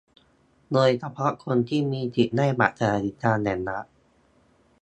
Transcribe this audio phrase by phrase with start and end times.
[0.71, 3.85] โดยเฉพาะคนที่มีสิทธิ์ได้บัตรสวัสดิการแห่งรัฐ